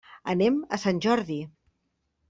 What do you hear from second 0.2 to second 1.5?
Anem a Sant Jordi.